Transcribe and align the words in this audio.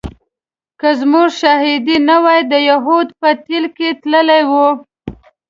که 0.79 0.89
زموږ 0.99 1.29
شاهدي 1.41 1.97
نه 2.09 2.17
وای 2.23 2.41
د 2.51 2.53
یهودي 2.69 3.13
په 3.21 3.29
ټېل 3.45 3.65
کې 3.75 3.87
تللی 4.01 4.43
و. 4.49 4.51